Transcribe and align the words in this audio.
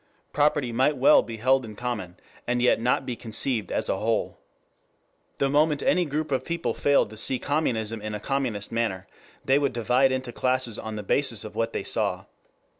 Property 0.33 0.71
might 0.71 0.97
well 0.97 1.21
be 1.21 1.37
held 1.37 1.63
in 1.63 1.75
common, 1.75 2.15
and 2.47 2.59
yet 2.59 2.81
not 2.81 3.05
be 3.05 3.15
conceived 3.15 3.71
as 3.71 3.87
a 3.87 3.99
whole. 3.99 4.39
The 5.37 5.47
moment 5.47 5.83
any 5.83 6.05
group 6.05 6.31
of 6.31 6.43
people 6.43 6.73
failed 6.73 7.11
to 7.11 7.17
see 7.17 7.37
communism 7.37 8.01
in 8.01 8.15
a 8.15 8.19
communist 8.19 8.71
manner, 8.71 9.05
they 9.45 9.59
would 9.59 9.73
divide 9.73 10.11
into 10.11 10.31
classes 10.31 10.79
on 10.79 10.95
the 10.95 11.03
basis 11.03 11.43
of 11.43 11.55
what 11.55 11.71
they 11.71 11.83
saw. 11.83 12.25